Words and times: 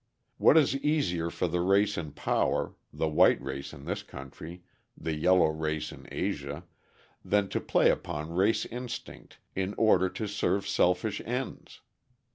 What 0.39 0.57
is 0.57 0.75
easier 0.77 1.29
for 1.29 1.47
the 1.47 1.61
race 1.61 1.95
in 1.95 2.13
power, 2.13 2.73
the 2.91 3.07
white 3.07 3.39
race 3.39 3.71
in 3.71 3.85
this 3.85 4.01
country 4.01 4.63
(the 4.97 5.13
yellow 5.13 5.49
race 5.49 5.91
in 5.91 6.07
Asia) 6.11 6.63
than 7.23 7.49
to 7.49 7.61
play 7.61 7.91
upon 7.91 8.33
race 8.33 8.65
instinct 8.65 9.37
in 9.55 9.75
order 9.77 10.09
to 10.09 10.27
serve 10.27 10.67
selfish 10.67 11.21
ends? 11.23 11.81